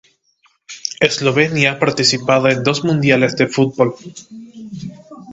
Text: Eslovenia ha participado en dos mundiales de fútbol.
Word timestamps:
Eslovenia 0.99 1.73
ha 1.73 1.77
participado 1.79 2.47
en 2.49 2.63
dos 2.63 2.83
mundiales 2.83 3.37
de 3.37 3.45
fútbol. 3.45 3.93